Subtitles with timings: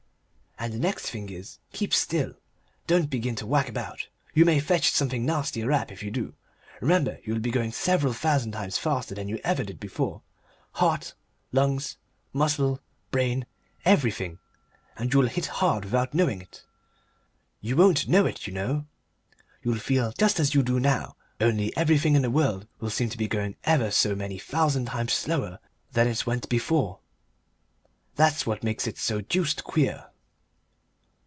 [0.63, 2.33] "And the next thing is, keep still.
[2.85, 4.09] Don't begin to whack about.
[4.35, 6.35] You may fetch something a nasty rap if you do.
[6.81, 10.21] Remember you will be going several thousand times faster than you ever did before,
[10.73, 11.15] heart,
[11.51, 11.97] lungs,
[12.31, 12.77] muscles,
[13.09, 13.47] brain
[13.85, 14.37] everything
[14.97, 16.63] and you will hit hard without knowing it.
[17.59, 18.85] You won't know it, you know.
[19.63, 21.15] You'll feel just as you do now.
[21.39, 25.13] Only everything in the world will seem to be going ever so many thousand times
[25.13, 25.57] slower
[25.93, 26.99] than it ever went before.
[28.15, 30.05] That's what makes it so deuced queer."